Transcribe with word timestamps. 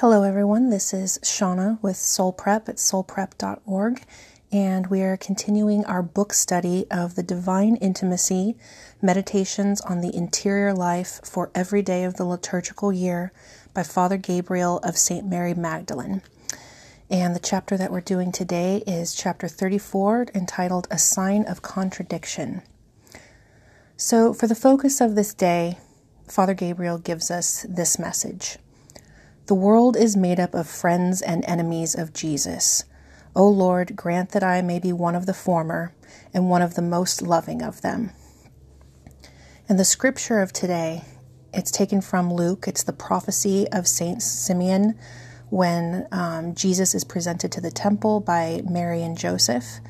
Hello, 0.00 0.22
everyone. 0.22 0.70
This 0.70 0.94
is 0.94 1.18
Shauna 1.18 1.78
with 1.82 1.98
Soul 1.98 2.32
Prep 2.32 2.70
at 2.70 2.76
soulprep.org, 2.76 4.02
and 4.50 4.86
we 4.86 5.02
are 5.02 5.18
continuing 5.18 5.84
our 5.84 6.02
book 6.02 6.32
study 6.32 6.86
of 6.90 7.16
the 7.16 7.22
Divine 7.22 7.76
Intimacy 7.76 8.56
Meditations 9.02 9.82
on 9.82 10.00
the 10.00 10.16
Interior 10.16 10.72
Life 10.72 11.20
for 11.22 11.50
Every 11.54 11.82
Day 11.82 12.04
of 12.04 12.14
the 12.14 12.24
Liturgical 12.24 12.94
Year 12.94 13.30
by 13.74 13.82
Father 13.82 14.16
Gabriel 14.16 14.78
of 14.78 14.96
St. 14.96 15.26
Mary 15.26 15.52
Magdalene. 15.52 16.22
And 17.10 17.36
the 17.36 17.38
chapter 17.38 17.76
that 17.76 17.92
we're 17.92 18.00
doing 18.00 18.32
today 18.32 18.82
is 18.86 19.14
chapter 19.14 19.48
34, 19.48 20.28
entitled 20.34 20.88
A 20.90 20.96
Sign 20.96 21.44
of 21.44 21.60
Contradiction. 21.60 22.62
So, 23.98 24.32
for 24.32 24.46
the 24.46 24.54
focus 24.54 25.02
of 25.02 25.14
this 25.14 25.34
day, 25.34 25.76
Father 26.26 26.54
Gabriel 26.54 26.96
gives 26.96 27.30
us 27.30 27.66
this 27.68 27.98
message. 27.98 28.56
The 29.50 29.56
world 29.56 29.96
is 29.96 30.16
made 30.16 30.38
up 30.38 30.54
of 30.54 30.68
friends 30.68 31.20
and 31.20 31.44
enemies 31.44 31.96
of 31.96 32.12
Jesus. 32.12 32.84
O 33.34 33.48
Lord, 33.48 33.96
grant 33.96 34.30
that 34.30 34.44
I 34.44 34.62
may 34.62 34.78
be 34.78 34.92
one 34.92 35.16
of 35.16 35.26
the 35.26 35.34
former 35.34 35.92
and 36.32 36.48
one 36.48 36.62
of 36.62 36.76
the 36.76 36.82
most 36.82 37.20
loving 37.20 37.60
of 37.60 37.82
them. 37.82 38.12
And 39.68 39.76
the 39.76 39.84
scripture 39.84 40.38
of 40.38 40.52
today, 40.52 41.02
it's 41.52 41.72
taken 41.72 42.00
from 42.00 42.32
Luke. 42.32 42.68
It's 42.68 42.84
the 42.84 42.92
prophecy 42.92 43.66
of 43.72 43.88
Saint 43.88 44.22
Simeon 44.22 44.96
when 45.48 46.06
um, 46.12 46.54
Jesus 46.54 46.94
is 46.94 47.02
presented 47.02 47.50
to 47.50 47.60
the 47.60 47.72
temple 47.72 48.20
by 48.20 48.62
Mary 48.70 49.02
and 49.02 49.18
Joseph. 49.18 49.80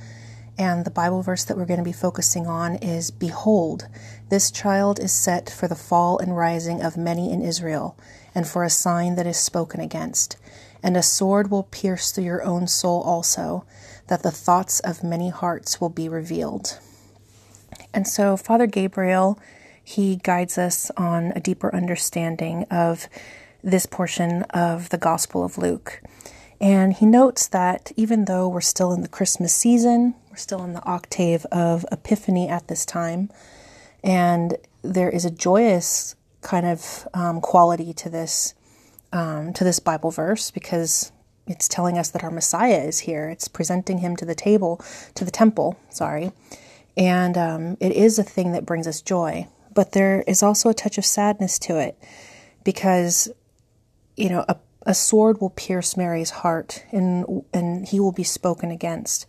And 0.61 0.85
the 0.85 0.91
Bible 0.91 1.23
verse 1.23 1.43
that 1.45 1.57
we're 1.57 1.65
going 1.65 1.81
to 1.81 1.85
be 1.85 1.91
focusing 1.91 2.47
on 2.47 2.77
is 2.77 3.11
Behold, 3.11 3.89
this 4.29 4.51
child 4.51 5.01
is 5.01 5.11
set 5.11 5.49
for 5.49 5.67
the 5.67 5.75
fall 5.75 6.19
and 6.19 6.37
rising 6.37 6.83
of 6.83 6.99
many 6.99 7.33
in 7.33 7.41
Israel 7.41 7.97
and 8.35 8.47
for 8.47 8.63
a 8.63 8.69
sign 8.69 9.15
that 9.15 9.27
is 9.27 9.39
spoken 9.39 9.81
against. 9.81 10.37
And 10.83 10.99
a 10.99 11.03
sword 11.03 11.51
will 11.51 11.63
pierce 11.63 12.11
through 12.11 12.25
your 12.25 12.43
own 12.43 12.67
soul 12.67 13.01
also, 13.01 13.65
that 14.09 14.23
the 14.23 14.31
thoughts 14.31 14.81
of 14.81 15.03
many 15.03 15.31
hearts 15.31 15.81
will 15.81 15.89
be 15.89 16.11
revealed. 16.11 16.79
And 17.95 18.07
so, 18.07 18.37
Father 18.37 18.67
Gabriel, 18.67 19.41
he 19.83 20.17
guides 20.17 20.59
us 20.59 20.91
on 20.95 21.33
a 21.35 21.41
deeper 21.41 21.75
understanding 21.75 22.67
of 22.71 23.09
this 23.65 23.87
portion 23.87 24.43
of 24.51 24.91
the 24.91 24.99
Gospel 24.99 25.43
of 25.43 25.57
Luke. 25.57 26.03
And 26.61 26.93
he 26.93 27.07
notes 27.07 27.47
that 27.49 27.93
even 27.97 28.27
though 28.27 28.47
we're 28.47 28.61
still 28.61 28.93
in 28.93 29.01
the 29.01 29.09
Christmas 29.09 29.55
season, 29.55 30.17
we're 30.31 30.37
still 30.37 30.63
in 30.63 30.73
the 30.73 30.85
octave 30.85 31.45
of 31.47 31.85
Epiphany 31.91 32.49
at 32.49 32.69
this 32.69 32.87
time, 32.87 33.31
and 34.05 34.57
there 34.83 35.11
is 35.11 35.25
a 35.25 35.31
joyous 35.31 36.15
kind 36.41 36.65
of 36.65 37.09
um, 37.13 37.41
quality 37.41 37.93
to 37.93 38.09
this 38.09 38.55
um, 39.13 39.53
to 39.53 39.65
this 39.65 39.81
Bible 39.81 40.13
verse 40.13 40.51
because 40.53 41.11
it's 41.49 41.67
telling 41.67 41.99
us 41.99 42.11
that 42.11 42.23
our 42.23 42.31
Messiah 42.31 42.79
is 42.79 43.01
here. 43.01 43.29
It's 43.29 43.49
presenting 43.49 43.99
him 43.99 44.15
to 44.17 44.25
the 44.25 44.37
table, 44.37 44.81
to 45.17 45.25
the 45.25 45.33
temple. 45.33 45.79
Sorry, 45.91 46.31
and 46.97 47.37
um, 47.37 47.77
it 47.81 47.93
is 47.93 48.19
a 48.19 48.25
thing 48.25 48.53
that 48.53 48.65
brings 48.65 48.87
us 48.87 49.03
joy. 49.03 49.49
But 49.75 49.93
there 49.93 50.23
is 50.27 50.43
also 50.43 50.69
a 50.69 50.75
touch 50.75 50.97
of 50.97 51.05
sadness 51.05 51.59
to 51.61 51.79
it 51.79 51.99
because 52.63 53.29
you 54.17 54.29
know 54.29 54.45
a, 54.49 54.57
a 54.87 54.95
sword 54.95 55.41
will 55.41 55.51
pierce 55.51 55.97
Mary's 55.97 56.31
heart 56.31 56.85
and 56.93 57.45
and 57.53 57.89
he 57.89 57.99
will 57.99 58.13
be 58.13 58.25
spoken 58.25 58.71
against. 58.71 59.27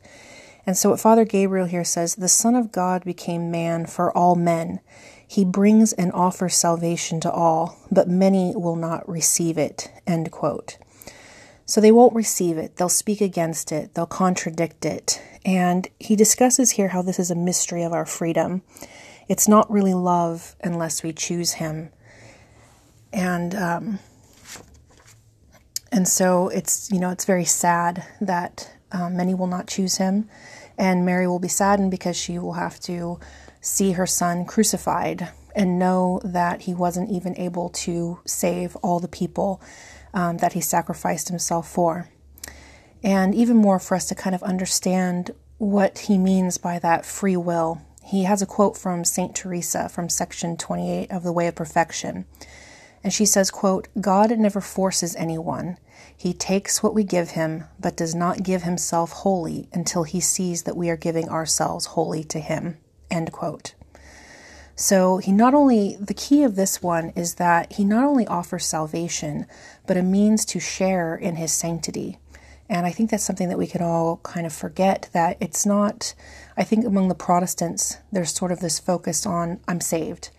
And 0.65 0.77
so 0.77 0.91
what 0.91 0.99
Father 0.99 1.25
Gabriel 1.25 1.65
here 1.65 1.83
says, 1.83 2.15
the 2.15 2.27
Son 2.27 2.55
of 2.55 2.71
God 2.71 3.03
became 3.03 3.51
man 3.51 3.85
for 3.85 4.15
all 4.15 4.35
men. 4.35 4.79
He 5.27 5.45
brings 5.45 5.93
and 5.93 6.11
offers 6.11 6.55
salvation 6.55 7.19
to 7.21 7.31
all, 7.31 7.77
but 7.89 8.07
many 8.07 8.53
will 8.55 8.75
not 8.75 9.07
receive 9.07 9.57
it. 9.57 9.91
End 10.05 10.31
quote. 10.31 10.77
So 11.65 11.79
they 11.79 11.91
won't 11.91 12.13
receive 12.13 12.57
it. 12.57 12.75
They'll 12.75 12.89
speak 12.89 13.21
against 13.21 13.71
it. 13.71 13.93
They'll 13.93 14.05
contradict 14.05 14.83
it. 14.85 15.21
And 15.45 15.87
he 15.99 16.15
discusses 16.15 16.71
here 16.71 16.89
how 16.89 17.01
this 17.01 17.17
is 17.17 17.31
a 17.31 17.35
mystery 17.35 17.83
of 17.83 17.93
our 17.93 18.05
freedom. 18.05 18.61
It's 19.29 19.47
not 19.47 19.71
really 19.71 19.93
love 19.93 20.55
unless 20.61 21.01
we 21.01 21.13
choose 21.13 21.53
him. 21.53 21.91
And 23.13 23.55
um, 23.55 23.99
and 25.91 26.07
so 26.07 26.49
it's 26.49 26.89
you 26.91 26.99
know 26.99 27.09
it's 27.09 27.25
very 27.25 27.45
sad 27.45 28.05
that 28.19 28.73
um, 28.91 29.15
many 29.15 29.33
will 29.33 29.47
not 29.47 29.67
choose 29.67 29.97
him, 29.97 30.29
and 30.77 31.05
Mary 31.05 31.27
will 31.27 31.39
be 31.39 31.47
saddened 31.47 31.91
because 31.91 32.17
she 32.17 32.39
will 32.39 32.53
have 32.53 32.79
to 32.81 33.19
see 33.61 33.93
her 33.93 34.07
son 34.07 34.45
crucified 34.45 35.29
and 35.55 35.79
know 35.79 36.19
that 36.23 36.61
he 36.61 36.73
wasn't 36.73 37.11
even 37.11 37.37
able 37.37 37.69
to 37.69 38.19
save 38.25 38.75
all 38.77 38.99
the 38.99 39.07
people 39.07 39.61
um, 40.13 40.37
that 40.37 40.53
he 40.53 40.61
sacrificed 40.61 41.29
himself 41.29 41.69
for. 41.69 42.09
And 43.03 43.33
even 43.33 43.57
more 43.57 43.79
for 43.79 43.95
us 43.95 44.07
to 44.07 44.15
kind 44.15 44.35
of 44.35 44.43
understand 44.43 45.31
what 45.57 45.99
he 45.99 46.17
means 46.17 46.57
by 46.57 46.79
that 46.79 47.05
free 47.05 47.37
will. 47.37 47.81
He 48.03 48.23
has 48.23 48.41
a 48.41 48.47
quote 48.47 48.77
from 48.77 49.03
St. 49.03 49.35
Teresa 49.35 49.89
from 49.89 50.09
section 50.09 50.57
28 50.57 51.11
of 51.11 51.23
The 51.23 51.31
Way 51.31 51.47
of 51.47 51.55
Perfection. 51.55 52.25
And 53.03 53.11
she 53.11 53.25
says, 53.25 53.51
quote, 53.51 53.87
God 53.99 54.37
never 54.37 54.61
forces 54.61 55.15
anyone. 55.15 55.77
He 56.15 56.33
takes 56.33 56.83
what 56.83 56.93
we 56.93 57.03
give 57.03 57.31
him, 57.31 57.63
but 57.79 57.97
does 57.97 58.13
not 58.13 58.43
give 58.43 58.63
himself 58.63 59.11
wholly 59.11 59.67
until 59.73 60.03
he 60.03 60.19
sees 60.19 60.63
that 60.63 60.77
we 60.77 60.89
are 60.89 60.97
giving 60.97 61.29
ourselves 61.29 61.87
wholly 61.87 62.23
to 62.25 62.39
him. 62.39 62.77
End 63.09 63.31
quote. 63.31 63.73
So 64.75 65.17
he 65.17 65.31
not 65.31 65.53
only, 65.53 65.95
the 65.99 66.13
key 66.13 66.43
of 66.43 66.55
this 66.55 66.81
one 66.81 67.11
is 67.15 67.35
that 67.35 67.73
he 67.73 67.83
not 67.83 68.03
only 68.03 68.25
offers 68.27 68.65
salvation, 68.65 69.45
but 69.85 69.97
a 69.97 70.03
means 70.03 70.45
to 70.45 70.59
share 70.59 71.15
in 71.15 71.35
his 71.35 71.51
sanctity. 71.51 72.17
And 72.69 72.85
I 72.85 72.91
think 72.91 73.09
that's 73.09 73.23
something 73.23 73.49
that 73.49 73.57
we 73.57 73.67
can 73.67 73.81
all 73.81 74.17
kind 74.23 74.45
of 74.45 74.53
forget 74.53 75.09
that 75.11 75.37
it's 75.41 75.65
not, 75.65 76.13
I 76.55 76.63
think 76.63 76.85
among 76.85 77.09
the 77.09 77.15
Protestants, 77.15 77.97
there's 78.11 78.33
sort 78.33 78.51
of 78.51 78.59
this 78.59 78.79
focus 78.79 79.25
on, 79.25 79.59
I'm 79.67 79.81
saved. 79.81 80.29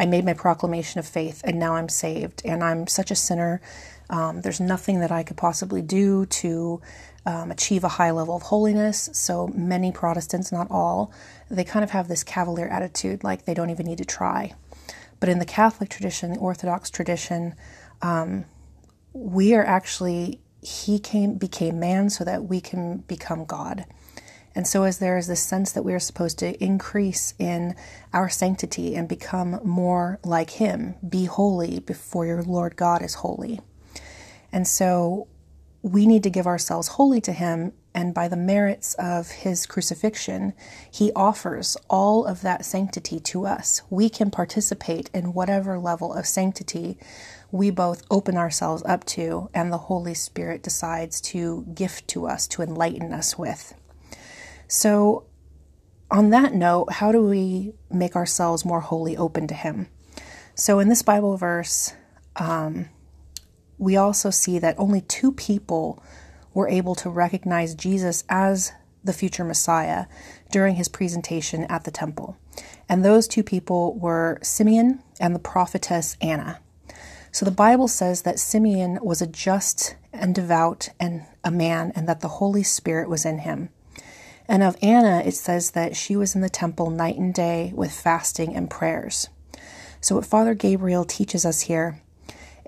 I 0.00 0.06
made 0.06 0.24
my 0.24 0.32
proclamation 0.32 0.98
of 0.98 1.06
faith 1.06 1.42
and 1.44 1.58
now 1.58 1.74
I'm 1.76 1.90
saved. 1.90 2.40
And 2.46 2.64
I'm 2.64 2.86
such 2.86 3.10
a 3.10 3.14
sinner. 3.14 3.60
Um, 4.08 4.40
there's 4.40 4.58
nothing 4.58 5.00
that 5.00 5.12
I 5.12 5.22
could 5.22 5.36
possibly 5.36 5.82
do 5.82 6.24
to 6.26 6.80
um, 7.26 7.50
achieve 7.50 7.84
a 7.84 7.88
high 7.88 8.10
level 8.10 8.34
of 8.34 8.42
holiness. 8.44 9.10
So 9.12 9.48
many 9.48 9.92
Protestants, 9.92 10.50
not 10.50 10.68
all, 10.70 11.12
they 11.50 11.64
kind 11.64 11.84
of 11.84 11.90
have 11.90 12.08
this 12.08 12.24
cavalier 12.24 12.66
attitude, 12.66 13.22
like 13.22 13.44
they 13.44 13.52
don't 13.52 13.68
even 13.68 13.84
need 13.84 13.98
to 13.98 14.06
try. 14.06 14.54
But 15.20 15.28
in 15.28 15.38
the 15.38 15.44
Catholic 15.44 15.90
tradition, 15.90 16.32
the 16.32 16.38
Orthodox 16.38 16.88
tradition, 16.88 17.54
um, 18.00 18.46
we 19.12 19.54
are 19.54 19.64
actually 19.64 20.40
he 20.62 20.98
came 20.98 21.34
became 21.34 21.80
man 21.80 22.10
so 22.10 22.24
that 22.24 22.44
we 22.44 22.60
can 22.60 22.98
become 22.98 23.44
God. 23.44 23.84
And 24.54 24.66
so, 24.66 24.82
as 24.82 24.98
there 24.98 25.16
is 25.16 25.28
this 25.28 25.42
sense 25.42 25.70
that 25.72 25.84
we 25.84 25.94
are 25.94 26.00
supposed 26.00 26.38
to 26.40 26.62
increase 26.62 27.34
in 27.38 27.76
our 28.12 28.28
sanctity 28.28 28.96
and 28.96 29.08
become 29.08 29.60
more 29.62 30.18
like 30.24 30.50
Him, 30.50 30.96
be 31.08 31.26
holy 31.26 31.78
before 31.78 32.26
your 32.26 32.42
Lord 32.42 32.76
God 32.76 33.02
is 33.02 33.14
holy. 33.14 33.60
And 34.52 34.66
so, 34.66 35.28
we 35.82 36.06
need 36.06 36.24
to 36.24 36.30
give 36.30 36.46
ourselves 36.46 36.88
wholly 36.88 37.20
to 37.22 37.32
Him, 37.32 37.72
and 37.94 38.12
by 38.12 38.26
the 38.26 38.36
merits 38.36 38.94
of 38.94 39.30
His 39.30 39.66
crucifixion, 39.66 40.52
He 40.90 41.12
offers 41.14 41.76
all 41.88 42.26
of 42.26 42.42
that 42.42 42.64
sanctity 42.64 43.20
to 43.20 43.46
us. 43.46 43.82
We 43.88 44.08
can 44.08 44.32
participate 44.32 45.10
in 45.14 45.32
whatever 45.32 45.78
level 45.78 46.12
of 46.12 46.26
sanctity 46.26 46.98
we 47.52 47.70
both 47.70 48.02
open 48.10 48.36
ourselves 48.36 48.82
up 48.84 49.04
to, 49.04 49.48
and 49.54 49.72
the 49.72 49.78
Holy 49.78 50.14
Spirit 50.14 50.62
decides 50.62 51.20
to 51.20 51.66
gift 51.72 52.08
to 52.08 52.26
us, 52.26 52.46
to 52.48 52.62
enlighten 52.62 53.12
us 53.12 53.38
with. 53.38 53.74
So, 54.72 55.24
on 56.12 56.30
that 56.30 56.54
note, 56.54 56.92
how 56.92 57.10
do 57.10 57.20
we 57.22 57.72
make 57.90 58.14
ourselves 58.14 58.64
more 58.64 58.80
wholly 58.80 59.16
open 59.16 59.48
to 59.48 59.54
Him? 59.54 59.88
So, 60.54 60.78
in 60.78 60.88
this 60.88 61.02
Bible 61.02 61.36
verse, 61.36 61.92
um, 62.36 62.88
we 63.78 63.96
also 63.96 64.30
see 64.30 64.60
that 64.60 64.78
only 64.78 65.00
two 65.00 65.32
people 65.32 66.00
were 66.54 66.68
able 66.68 66.94
to 66.94 67.10
recognize 67.10 67.74
Jesus 67.74 68.22
as 68.28 68.70
the 69.02 69.12
future 69.12 69.42
Messiah 69.42 70.06
during 70.52 70.76
his 70.76 70.86
presentation 70.86 71.64
at 71.64 71.82
the 71.82 71.90
temple. 71.90 72.36
And 72.88 73.04
those 73.04 73.26
two 73.26 73.42
people 73.42 73.98
were 73.98 74.38
Simeon 74.40 75.02
and 75.18 75.34
the 75.34 75.40
prophetess 75.40 76.16
Anna. 76.20 76.60
So 77.32 77.44
the 77.44 77.50
Bible 77.50 77.88
says 77.88 78.22
that 78.22 78.38
Simeon 78.38 79.00
was 79.02 79.20
a 79.20 79.26
just 79.26 79.96
and 80.12 80.32
devout 80.32 80.90
and 81.00 81.26
a 81.42 81.50
man, 81.50 81.90
and 81.96 82.08
that 82.08 82.20
the 82.20 82.28
Holy 82.28 82.62
Spirit 82.62 83.08
was 83.08 83.24
in 83.24 83.38
him. 83.38 83.70
And 84.50 84.64
of 84.64 84.76
Anna, 84.82 85.22
it 85.24 85.34
says 85.34 85.70
that 85.70 85.94
she 85.94 86.16
was 86.16 86.34
in 86.34 86.40
the 86.40 86.48
temple 86.48 86.90
night 86.90 87.16
and 87.16 87.32
day 87.32 87.72
with 87.72 87.92
fasting 87.92 88.56
and 88.56 88.68
prayers. 88.68 89.28
So, 90.00 90.16
what 90.16 90.26
Father 90.26 90.54
Gabriel 90.54 91.04
teaches 91.04 91.46
us 91.46 91.62
here 91.62 92.02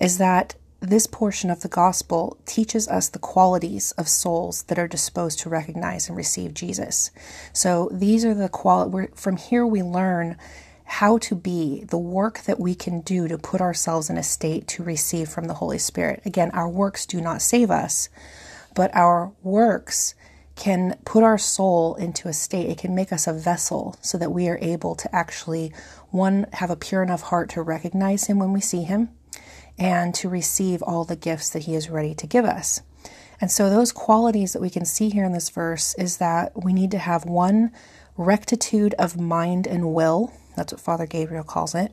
is 0.01 0.19
that 0.19 0.55
this 0.79 1.09
portion 1.09 1.51
of 1.51 1.63
the 1.63 1.69
gospel 1.69 2.39
teaches 2.47 2.87
us 2.87 3.09
the 3.09 3.19
qualities 3.19 3.91
of 3.99 4.09
souls 4.09 4.63
that 4.65 4.79
are 4.79 4.87
disposed 4.87 5.41
to 5.41 5.49
recognize 5.49 6.07
and 6.07 6.17
receive 6.17 6.55
Jesus. 6.55 7.11
So 7.53 7.89
these 7.93 8.25
are 8.25 8.35
the 8.35 8.49
qual 8.49 9.09
from 9.17 9.37
here 9.37 9.67
we 9.67 9.83
learn 9.83 10.37
how 10.85 11.19
to 11.19 11.35
be, 11.35 11.85
the 11.85 11.99
work 11.99 12.43
that 12.43 12.61
we 12.61 12.77
can 12.77 13.01
do 13.01 13.27
to 13.27 13.39
put 13.39 13.61
ourselves 13.61 14.09
in 14.09 14.17
a 14.17 14.23
state 14.23 14.69
to 14.69 14.85
receive 14.85 15.29
from 15.29 15.47
the 15.47 15.55
Holy 15.55 15.79
Spirit. 15.79 16.23
Again, 16.25 16.51
our 16.53 16.69
works 16.69 17.07
do 17.07 17.21
not 17.21 17.43
save 17.43 17.73
us, 17.73 18.09
but 18.75 18.95
our 18.95 19.33
works 19.43 20.15
can 20.57 20.99
put 21.05 21.23
our 21.23 21.39
soul 21.39 21.95
into 21.95 22.29
a 22.29 22.33
state. 22.33 22.69
It 22.69 22.79
can 22.79 22.95
make 22.95 23.13
us 23.13 23.27
a 23.27 23.33
vessel 23.33 23.97
so 24.01 24.19
that 24.19 24.33
we 24.33 24.49
are 24.49 24.59
able 24.61 24.95
to 24.97 25.15
actually, 25.15 25.73
one, 26.11 26.47
have 26.55 26.71
a 26.71 26.77
pure 26.77 27.03
enough 27.03 27.23
heart 27.23 27.51
to 27.51 27.63
recognize 27.63 28.25
Him 28.25 28.39
when 28.39 28.53
we 28.53 28.61
see 28.61 28.83
Him 28.83 29.11
and 29.79 30.15
to 30.15 30.29
receive 30.29 30.83
all 30.83 31.05
the 31.05 31.17
gifts 31.17 31.51
that 31.51 31.65
He 31.65 31.75
is 31.75 31.91
ready 31.91 32.15
to 32.15 32.27
give 32.27 32.45
us. 32.45 32.83
And 33.41 33.51
so, 33.51 33.69
those 33.69 33.93
qualities 33.93 34.53
that 34.53 34.63
we 34.63 34.71
can 34.71 34.85
see 34.85 35.09
here 35.09 35.25
in 35.25 35.33
this 35.33 35.51
verse 35.51 35.95
is 35.99 36.19
that 36.19 36.53
we 36.63 36.73
need 36.73 36.93
to 36.93 36.99
have 36.99 37.25
one 37.25 37.73
rectitude 38.17 38.95
of 38.99 39.19
mind 39.19 39.67
and 39.67 39.93
will. 39.93 40.33
That's 40.57 40.73
what 40.73 40.81
Father 40.81 41.07
Gabriel 41.07 41.45
calls 41.45 41.75
it. 41.75 41.93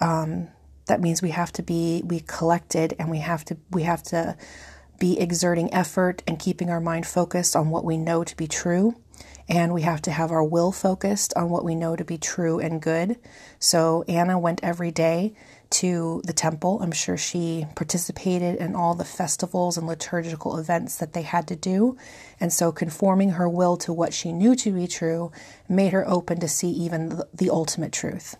Um, 0.00 0.48
that 0.86 1.00
means 1.00 1.22
we 1.22 1.30
have 1.30 1.52
to 1.52 1.62
be 1.62 2.02
we 2.04 2.20
collected 2.20 2.94
and 2.98 3.10
we 3.10 3.18
have 3.18 3.44
to 3.46 3.56
we 3.70 3.84
have 3.84 4.02
to 4.04 4.36
be 5.00 5.18
exerting 5.18 5.74
effort 5.74 6.22
and 6.28 6.38
keeping 6.38 6.70
our 6.70 6.80
mind 6.80 7.08
focused 7.08 7.56
on 7.56 7.70
what 7.70 7.84
we 7.84 7.96
know 7.96 8.22
to 8.22 8.36
be 8.36 8.46
true 8.46 8.94
and 9.50 9.74
we 9.74 9.82
have 9.82 10.00
to 10.02 10.12
have 10.12 10.30
our 10.30 10.44
will 10.44 10.70
focused 10.70 11.34
on 11.34 11.50
what 11.50 11.64
we 11.64 11.74
know 11.74 11.96
to 11.96 12.04
be 12.04 12.16
true 12.16 12.60
and 12.60 12.80
good. 12.80 13.16
So 13.58 14.04
Anna 14.06 14.38
went 14.38 14.60
every 14.62 14.92
day 14.92 15.34
to 15.70 16.22
the 16.24 16.32
temple. 16.32 16.80
I'm 16.80 16.92
sure 16.92 17.16
she 17.16 17.66
participated 17.74 18.56
in 18.56 18.76
all 18.76 18.94
the 18.94 19.04
festivals 19.04 19.76
and 19.76 19.88
liturgical 19.88 20.56
events 20.56 20.96
that 20.98 21.14
they 21.14 21.22
had 21.22 21.48
to 21.48 21.56
do. 21.56 21.96
And 22.38 22.52
so, 22.52 22.72
conforming 22.72 23.30
her 23.30 23.48
will 23.48 23.76
to 23.78 23.92
what 23.92 24.14
she 24.14 24.32
knew 24.32 24.54
to 24.56 24.72
be 24.72 24.86
true 24.86 25.32
made 25.68 25.92
her 25.92 26.08
open 26.08 26.40
to 26.40 26.48
see 26.48 26.70
even 26.70 27.20
the, 27.32 27.50
ultimate 27.50 27.92
truth. 27.92 28.36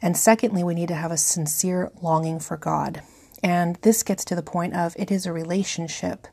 And 0.00 0.16
secondly, 0.16 0.62
we 0.62 0.74
need 0.74 0.88
to 0.88 0.94
have 0.94 1.10
a 1.10 1.16
sincere 1.16 1.90
longing 2.02 2.38
for 2.38 2.56
God. 2.56 3.02
And 3.42 3.76
this 3.82 4.02
gets 4.02 4.24
to 4.26 4.34
the 4.34 4.42
point 4.42 4.74
of 4.74 4.94
it 4.98 5.10
is 5.10 5.26
a 5.26 5.32
relationship, 5.32 6.26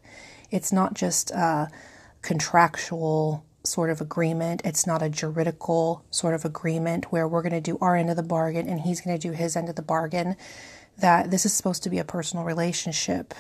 it's 0.52 0.72
not 0.72 0.94
just 0.94 1.32
a 1.32 1.70
contractual 2.22 3.44
sort 3.64 3.90
of 3.90 4.02
agreement. 4.02 4.62
It's 4.66 4.86
not 4.86 5.02
a 5.02 5.10
juridical 5.10 6.04
sort 6.12 6.34
of 6.34 6.46
agreement 6.46 7.12
where 7.12 7.28
we're 7.28 7.42
going 7.42 7.54
to 7.54 7.62
do 7.62 7.78
our 7.80 7.96
end 7.96 8.10
of 8.10 8.16
the 8.16 8.24
bargain 8.24 8.68
and 8.68 8.82
he's 8.82 9.02
going 9.02 9.18
to 9.18 9.28
do 9.28 9.34
his 9.34 9.56
end 9.56 9.70
of 9.70 9.76
the 9.76 9.82
bargain. 9.82 10.36
That 10.98 11.32
this 11.32 11.46
is 11.46 11.54
supposed 11.54 11.84
to 11.84 11.90
be 11.90 12.00
a 12.00 12.04
personal 12.04 12.46
relationship. 12.46 13.34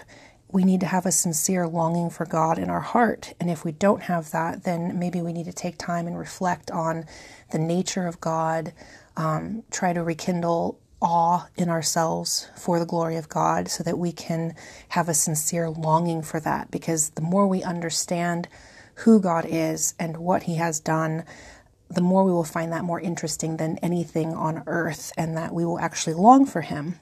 We 0.48 0.63
need 0.63 0.80
to 0.81 0.88
have 0.88 1.06
a 1.06 1.12
sincere 1.12 1.68
longing 1.68 2.09
for 2.09 2.25
God 2.25 2.57
in 2.57 2.69
our 2.69 2.80
heart. 2.80 3.33
And 3.39 3.50
if 3.50 3.66
we 3.66 3.71
don't 3.71 4.04
have 4.04 4.31
that, 4.31 4.63
then 4.63 4.98
maybe 4.98 5.21
we 5.21 5.33
need 5.33 5.45
to 5.45 5.54
take 5.54 5.77
time 5.77 6.07
and 6.07 6.18
reflect 6.18 6.71
on 6.71 7.06
the 7.51 7.59
nature 7.59 8.07
of 8.07 8.21
God, 8.21 8.74
um, 9.18 9.63
try 9.71 9.94
to 9.94 10.04
rekindle 10.04 10.80
awe 11.03 11.47
in 11.55 11.69
ourselves 11.69 12.47
for 12.57 12.79
the 12.79 12.85
glory 12.85 13.17
of 13.17 13.29
God 13.29 13.67
so 13.67 13.83
that 13.83 14.00
we 14.00 14.11
can 14.11 14.55
have 14.89 15.09
a 15.09 15.13
sincere 15.13 15.69
longing 15.69 16.23
for 16.23 16.39
that. 16.39 16.71
Because 16.71 17.09
the 17.11 17.21
more 17.21 17.45
we 17.45 17.61
understand 17.61 18.47
who 18.95 19.19
God 19.19 19.45
is 19.47 19.94
and 20.00 20.17
what 20.17 20.44
He 20.44 20.55
has 20.55 20.79
done, 20.79 21.25
the 21.89 22.01
more 22.01 22.23
we 22.23 22.31
will 22.31 22.44
find 22.44 22.71
that 22.71 22.85
more 22.85 23.00
interesting 23.00 23.57
than 23.57 23.77
anything 23.79 24.33
on 24.33 24.63
earth, 24.65 25.11
and 25.17 25.38
that 25.38 25.53
we 25.53 25.65
will 25.65 25.79
actually 25.79 26.15
long 26.15 26.45
for 26.45 26.61
Him. 26.61 27.00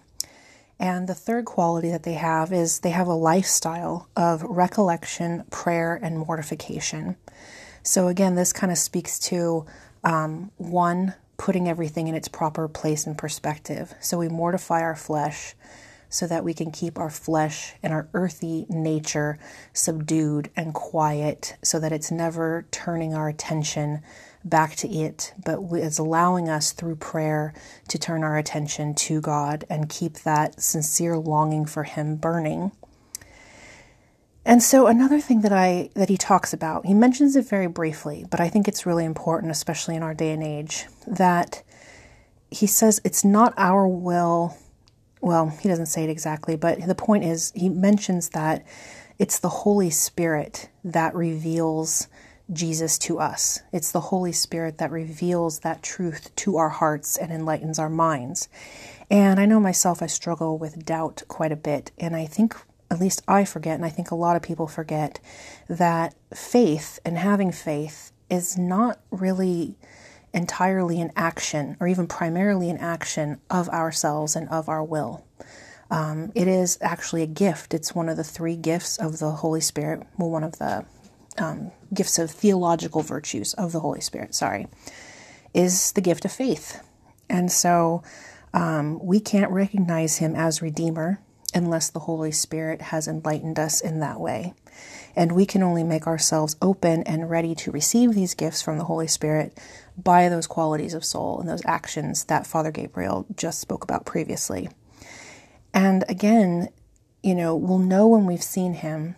And 0.79 1.07
the 1.07 1.13
third 1.13 1.45
quality 1.45 1.91
that 1.91 2.01
they 2.03 2.13
have 2.13 2.51
is 2.51 2.79
they 2.79 2.89
have 2.89 3.07
a 3.07 3.13
lifestyle 3.13 4.09
of 4.15 4.41
recollection, 4.41 5.43
prayer, 5.51 5.99
and 6.01 6.17
mortification. 6.17 7.17
So, 7.83 8.07
again, 8.07 8.33
this 8.33 8.51
kind 8.51 8.71
of 8.71 8.79
speaks 8.79 9.19
to 9.19 9.67
um, 10.03 10.49
one, 10.57 11.13
putting 11.41 11.67
everything 11.67 12.07
in 12.07 12.13
its 12.13 12.27
proper 12.27 12.67
place 12.67 13.07
and 13.07 13.17
perspective. 13.17 13.95
So, 13.99 14.19
we 14.19 14.29
mortify 14.29 14.81
our 14.81 14.95
flesh 14.95 15.55
so 16.07 16.27
that 16.27 16.43
we 16.43 16.53
can 16.53 16.69
keep 16.69 16.99
our 16.99 17.09
flesh 17.09 17.73
and 17.81 17.91
our 17.91 18.07
earthy 18.13 18.67
nature 18.69 19.39
subdued 19.73 20.51
and 20.55 20.71
quiet 20.75 21.57
so 21.63 21.79
that 21.79 21.91
it's 21.91 22.11
never 22.11 22.67
turning 22.69 23.15
our 23.15 23.27
attention 23.27 24.03
back 24.45 24.75
to 24.75 24.87
it, 24.87 25.33
but 25.43 25.59
it's 25.71 25.97
allowing 25.97 26.47
us 26.47 26.73
through 26.73 26.97
prayer 26.97 27.55
to 27.87 27.97
turn 27.97 28.23
our 28.23 28.37
attention 28.37 28.93
to 28.93 29.19
God 29.19 29.65
and 29.67 29.89
keep 29.89 30.19
that 30.19 30.61
sincere 30.61 31.17
longing 31.17 31.65
for 31.65 31.85
Him 31.85 32.17
burning. 32.17 32.71
And 34.43 34.63
so 34.63 34.87
another 34.87 35.19
thing 35.19 35.41
that 35.41 35.53
I 35.53 35.89
that 35.93 36.09
he 36.09 36.17
talks 36.17 36.51
about, 36.53 36.85
he 36.85 36.93
mentions 36.93 37.35
it 37.35 37.47
very 37.47 37.67
briefly, 37.67 38.25
but 38.29 38.39
I 38.39 38.49
think 38.49 38.67
it's 38.67 38.85
really 38.85 39.05
important, 39.05 39.51
especially 39.51 39.95
in 39.95 40.03
our 40.03 40.13
day 40.13 40.31
and 40.31 40.43
age, 40.43 40.85
that 41.05 41.63
he 42.49 42.67
says 42.67 42.99
it's 43.03 43.23
not 43.23 43.53
our 43.57 43.87
will 43.87 44.57
well, 45.21 45.49
he 45.61 45.69
doesn't 45.69 45.85
say 45.85 46.03
it 46.03 46.09
exactly, 46.09 46.55
but 46.55 46.81
the 46.81 46.95
point 46.95 47.23
is, 47.23 47.51
he 47.55 47.69
mentions 47.69 48.29
that 48.29 48.65
it's 49.19 49.39
the 49.39 49.49
Holy 49.49 49.91
Spirit 49.91 50.69
that 50.83 51.13
reveals 51.13 52.07
Jesus 52.51 52.97
to 52.99 53.19
us. 53.19 53.61
It's 53.71 53.91
the 53.91 54.01
Holy 54.01 54.31
Spirit 54.31 54.79
that 54.79 54.91
reveals 54.91 55.59
that 55.59 55.83
truth 55.83 56.35
to 56.37 56.57
our 56.57 56.69
hearts 56.69 57.17
and 57.17 57.31
enlightens 57.31 57.77
our 57.77 57.89
minds. 57.89 58.49
And 59.11 59.39
I 59.39 59.45
know 59.45 59.59
myself, 59.59 60.01
I 60.01 60.07
struggle 60.07 60.57
with 60.57 60.85
doubt 60.85 61.21
quite 61.27 61.51
a 61.51 61.55
bit. 61.55 61.91
And 61.99 62.15
I 62.15 62.25
think, 62.25 62.55
at 62.91 62.99
least 62.99 63.23
I 63.27 63.45
forget, 63.45 63.75
and 63.75 63.85
I 63.85 63.89
think 63.89 64.11
a 64.11 64.15
lot 64.15 64.35
of 64.35 64.41
people 64.41 64.67
forget, 64.67 65.19
that 65.69 66.13
faith 66.33 66.99
and 67.05 67.17
having 67.17 67.51
faith 67.51 68.11
is 68.29 68.57
not 68.57 68.99
really 69.09 69.77
entirely 70.33 70.99
an 70.99 71.11
action, 71.15 71.77
or 71.79 71.87
even 71.87 72.05
primarily 72.05 72.69
an 72.69 72.77
action 72.77 73.39
of 73.49 73.69
ourselves 73.69 74.35
and 74.35 74.47
of 74.49 74.67
our 74.67 74.83
will. 74.83 75.25
Um, 75.89 76.31
it 76.35 76.47
is 76.47 76.77
actually 76.81 77.21
a 77.23 77.27
gift. 77.27 77.73
It's 77.73 77.95
one 77.95 78.09
of 78.09 78.17
the 78.17 78.23
three 78.23 78.57
gifts 78.57 78.97
of 78.97 79.19
the 79.19 79.31
Holy 79.31 79.61
Spirit. 79.61 80.03
Well, 80.17 80.29
one 80.29 80.43
of 80.43 80.57
the 80.57 80.85
um, 81.37 81.71
gifts 81.93 82.19
of 82.19 82.29
theological 82.29 83.01
virtues 83.01 83.53
of 83.53 83.71
the 83.71 83.79
Holy 83.79 84.01
Spirit, 84.01 84.35
sorry, 84.35 84.67
is 85.53 85.93
the 85.93 86.01
gift 86.01 86.25
of 86.25 86.31
faith. 86.31 86.81
And 87.29 87.51
so 87.51 88.03
um, 88.53 88.99
we 89.01 89.21
can't 89.21 89.51
recognize 89.51 90.17
him 90.17 90.35
as 90.35 90.61
Redeemer 90.61 91.21
unless 91.53 91.89
the 91.89 91.99
Holy 91.99 92.31
Spirit 92.31 92.81
has 92.81 93.07
enlightened 93.07 93.59
us 93.59 93.81
in 93.81 93.99
that 93.99 94.19
way. 94.19 94.53
And 95.15 95.33
we 95.33 95.45
can 95.45 95.61
only 95.61 95.83
make 95.83 96.07
ourselves 96.07 96.55
open 96.61 97.03
and 97.03 97.29
ready 97.29 97.53
to 97.55 97.71
receive 97.71 98.13
these 98.13 98.33
gifts 98.33 98.61
from 98.61 98.77
the 98.77 98.85
Holy 98.85 99.07
Spirit 99.07 99.57
by 99.97 100.29
those 100.29 100.47
qualities 100.47 100.93
of 100.93 101.03
soul 101.03 101.39
and 101.39 101.49
those 101.49 101.65
actions 101.65 102.25
that 102.25 102.47
Father 102.47 102.71
Gabriel 102.71 103.25
just 103.35 103.59
spoke 103.59 103.83
about 103.83 104.05
previously. 104.05 104.69
And 105.73 106.03
again, 106.07 106.69
you 107.23 107.35
know, 107.35 107.55
we'll 107.55 107.77
know 107.77 108.07
when 108.07 108.25
we've 108.25 108.43
seen 108.43 108.73
him 108.73 109.15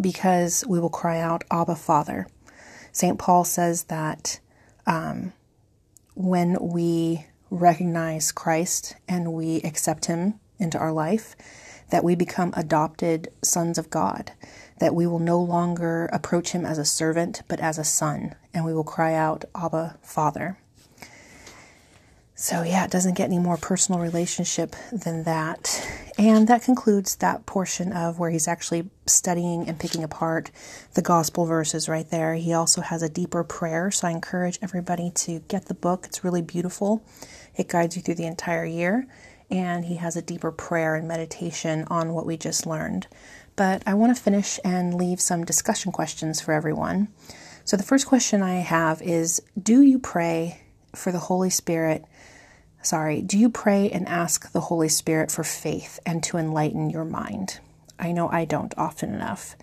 because 0.00 0.64
we 0.68 0.80
will 0.80 0.90
cry 0.90 1.20
out, 1.20 1.44
Abba, 1.50 1.76
Father. 1.76 2.26
St. 2.92 3.18
Paul 3.18 3.44
says 3.44 3.84
that 3.84 4.40
um, 4.86 5.32
when 6.14 6.56
we 6.60 7.26
recognize 7.50 8.32
Christ 8.32 8.96
and 9.08 9.32
we 9.32 9.60
accept 9.62 10.06
him 10.06 10.40
into 10.58 10.78
our 10.78 10.92
life, 10.92 11.36
that 11.90 12.04
we 12.04 12.14
become 12.14 12.52
adopted 12.56 13.28
sons 13.42 13.78
of 13.78 13.90
God, 13.90 14.32
that 14.80 14.94
we 14.94 15.06
will 15.06 15.18
no 15.18 15.40
longer 15.40 16.06
approach 16.12 16.50
him 16.50 16.64
as 16.64 16.78
a 16.78 16.84
servant, 16.84 17.42
but 17.48 17.60
as 17.60 17.78
a 17.78 17.84
son, 17.84 18.34
and 18.52 18.64
we 18.64 18.74
will 18.74 18.84
cry 18.84 19.14
out, 19.14 19.44
Abba, 19.54 19.98
Father. 20.02 20.58
So, 22.36 22.62
yeah, 22.62 22.84
it 22.84 22.90
doesn't 22.90 23.16
get 23.16 23.26
any 23.26 23.38
more 23.38 23.56
personal 23.56 24.00
relationship 24.00 24.74
than 24.90 25.22
that. 25.22 25.88
And 26.18 26.48
that 26.48 26.64
concludes 26.64 27.14
that 27.16 27.46
portion 27.46 27.92
of 27.92 28.18
where 28.18 28.30
he's 28.30 28.48
actually 28.48 28.90
studying 29.06 29.68
and 29.68 29.78
picking 29.78 30.02
apart 30.02 30.50
the 30.94 31.02
gospel 31.02 31.46
verses 31.46 31.88
right 31.88 32.08
there. 32.10 32.34
He 32.34 32.52
also 32.52 32.80
has 32.80 33.02
a 33.02 33.08
deeper 33.08 33.44
prayer, 33.44 33.92
so 33.92 34.08
I 34.08 34.10
encourage 34.10 34.58
everybody 34.60 35.12
to 35.14 35.40
get 35.46 35.66
the 35.66 35.74
book. 35.74 36.06
It's 36.06 36.24
really 36.24 36.42
beautiful, 36.42 37.04
it 37.54 37.68
guides 37.68 37.96
you 37.96 38.02
through 38.02 38.16
the 38.16 38.26
entire 38.26 38.64
year 38.64 39.06
and 39.50 39.84
he 39.84 39.96
has 39.96 40.16
a 40.16 40.22
deeper 40.22 40.50
prayer 40.50 40.94
and 40.94 41.06
meditation 41.06 41.84
on 41.88 42.12
what 42.12 42.26
we 42.26 42.36
just 42.36 42.66
learned. 42.66 43.06
But 43.56 43.82
I 43.86 43.94
want 43.94 44.16
to 44.16 44.22
finish 44.22 44.58
and 44.64 44.94
leave 44.94 45.20
some 45.20 45.44
discussion 45.44 45.92
questions 45.92 46.40
for 46.40 46.52
everyone. 46.52 47.08
So, 47.64 47.76
the 47.76 47.82
first 47.82 48.06
question 48.06 48.42
I 48.42 48.56
have 48.56 49.00
is 49.00 49.40
Do 49.60 49.82
you 49.82 49.98
pray 49.98 50.60
for 50.94 51.12
the 51.12 51.18
Holy 51.18 51.50
Spirit? 51.50 52.04
Sorry, 52.82 53.22
do 53.22 53.38
you 53.38 53.48
pray 53.48 53.90
and 53.90 54.06
ask 54.06 54.52
the 54.52 54.60
Holy 54.60 54.90
Spirit 54.90 55.30
for 55.30 55.42
faith 55.42 55.98
and 56.04 56.22
to 56.24 56.36
enlighten 56.36 56.90
your 56.90 57.06
mind? 57.06 57.60
I 57.98 58.12
know 58.12 58.28
I 58.28 58.44
don't 58.44 58.74
often 58.76 59.14
enough. 59.14 59.56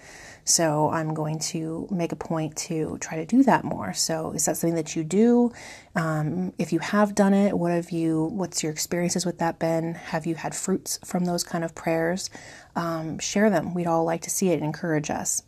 So 0.44 0.90
I'm 0.90 1.14
going 1.14 1.40
to 1.40 1.88
make 1.92 2.12
a 2.12 2.16
point 2.16 2.56
to 2.58 2.98
try 3.00 3.18
to 3.18 3.26
do 3.26 3.44
that 3.44 3.64
more. 3.64 3.94
So 3.94 4.32
is 4.32 4.46
that 4.46 4.58
something 4.58 4.76
that 4.76 4.96
you 4.96 5.04
do? 5.04 5.52
Um, 5.96 6.54
if 6.58 6.74
you 6.74 6.80
have 6.80 7.16
done 7.16 7.34
it, 7.34 7.58
what 7.58 7.72
have 7.72 7.92
you? 7.92 8.26
What's 8.26 8.64
your 8.64 8.72
experiences 8.72 9.26
with 9.26 9.38
that 9.40 9.60
been? 9.60 9.94
Have 9.94 10.26
you 10.26 10.36
had 10.36 10.56
fruits 10.56 11.00
from 11.06 11.26
those 11.26 11.44
kind 11.44 11.64
of 11.64 11.76
prayers? 11.76 12.30
Um, 12.76 13.20
share 13.20 13.50
them. 13.50 13.74
We'd 13.74 13.88
all 13.88 14.04
like 14.04 14.22
to 14.22 14.30
see 14.30 14.50
it 14.50 14.56
and 14.56 14.64
encourage 14.64 15.10
us. 15.10 15.44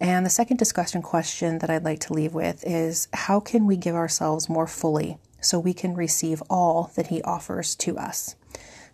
And 0.00 0.24
the 0.24 0.30
second 0.30 0.58
discussion 0.58 1.02
question 1.02 1.58
that 1.58 1.70
I'd 1.70 1.84
like 1.84 2.00
to 2.00 2.12
leave 2.12 2.32
with 2.32 2.62
is 2.64 3.08
how 3.12 3.40
can 3.40 3.66
we 3.66 3.76
give 3.76 3.96
ourselves 3.96 4.48
more 4.48 4.66
fully 4.68 5.18
so 5.40 5.58
we 5.58 5.74
can 5.74 5.94
receive 5.94 6.42
all 6.48 6.92
that 6.94 7.08
He 7.08 7.22
offers 7.22 7.74
to 7.76 7.98
us. 7.98 8.36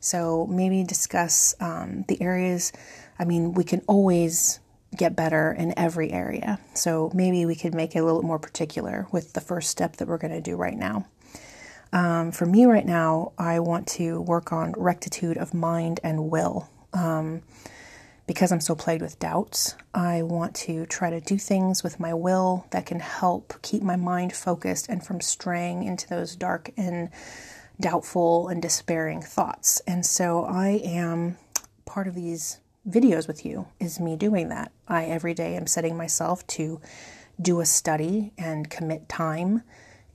So 0.01 0.47
maybe 0.47 0.83
discuss 0.85 1.55
um, 1.61 2.05
the 2.09 2.21
areas. 2.23 2.73
I 3.19 3.25
mean, 3.25 3.53
we 3.53 3.65
can 3.65 3.83
always 3.87 4.61
get 4.97 5.17
better 5.17 5.53
in 5.53 5.77
every 5.79 6.13
area. 6.13 6.59
So 6.75 7.11
maybe 7.15 7.47
we 7.47 7.55
could 7.55 7.75
make 7.75 7.95
it 7.97 8.01
a 8.01 8.05
little 8.05 8.23
more 8.23 8.39
particular 8.39 9.07
with 9.13 9.33
the 9.33 9.41
first 9.41 9.71
step 9.71 9.97
that 9.97 10.09
we're 10.09 10.19
going 10.19 10.33
to 10.33 10.41
do 10.41 10.57
right 10.57 10.77
now. 10.77 11.07
Um, 11.93 12.33
for 12.33 12.45
me 12.47 12.67
right 12.67 12.85
now, 12.87 13.33
I 13.39 13.61
want 13.61 13.87
to 13.89 14.21
work 14.21 14.53
on 14.53 14.75
rectitude 14.77 15.37
of 15.37 15.55
mind 15.55 16.01
and 16.03 16.31
will. 16.31 16.69
Um, 16.93 17.43
because 18.27 18.51
I'm 18.51 18.61
so 18.61 18.75
plagued 18.75 19.03
with 19.03 19.19
doubts, 19.19 19.77
I 19.93 20.23
want 20.23 20.55
to 20.57 20.87
try 20.87 21.11
to 21.11 21.21
do 21.21 21.37
things 21.37 21.83
with 21.83 22.01
my 22.01 22.15
will 22.15 22.67
that 22.71 22.87
can 22.87 23.01
help 23.01 23.55
keep 23.63 23.83
my 23.83 23.97
mind 23.97 24.33
focused 24.33 24.89
and 24.89 25.05
from 25.05 25.21
straying 25.21 25.85
into 25.85 26.09
those 26.09 26.35
dark 26.35 26.71
and 26.77 27.11
doubtful 27.81 28.49
and 28.49 28.63
despairing 28.63 29.21
thoughts. 29.21 29.81
And 29.87 30.07
so 30.07 30.45
I 30.45 30.81
am 30.85 31.37
part 31.85 32.09
of 32.09 32.15
these 32.15 32.61
videos 32.89 33.27
with 33.27 33.45
you 33.45 33.67
is 33.81 34.01
me 34.01 34.17
doing 34.17 34.49
that. 34.49 34.73
I 34.87 35.05
every 35.05 35.35
day 35.35 35.57
am 35.57 35.67
setting 35.67 35.97
myself 35.97 36.47
to 36.49 36.81
do 37.41 37.61
a 37.61 37.67
study 37.67 38.33
and 38.39 38.71
commit 38.71 39.09
time 39.09 39.63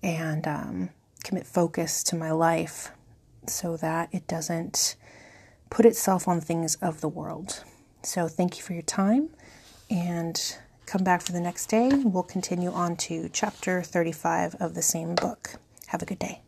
and 0.02 0.48
um, 0.48 0.90
commit 1.24 1.46
focus 1.46 2.04
to 2.04 2.16
my 2.16 2.32
life 2.32 2.92
so 3.48 3.76
that 3.78 4.10
it 4.12 4.28
doesn't 4.28 4.96
put 5.70 5.86
itself 5.86 6.28
on 6.28 6.42
things 6.42 6.76
of 6.76 7.02
the 7.02 7.10
world. 7.10 7.64
So, 8.02 8.28
thank 8.28 8.58
you 8.58 8.64
for 8.64 8.74
your 8.74 8.82
time 8.82 9.30
and 9.90 10.58
come 10.86 11.04
back 11.04 11.22
for 11.22 11.34
the 11.34 11.42
next 11.42 11.68
day. 11.68 11.90
We'll 11.94 12.24
continue 12.24 12.72
on 12.72 12.96
to 12.98 13.30
chapter 13.34 13.82
35 13.82 14.56
of 14.56 14.74
the 14.74 14.82
same 14.82 15.16
book. 15.16 15.56
Have 15.88 16.02
a 16.02 16.06
good 16.06 16.20
day. 16.20 16.42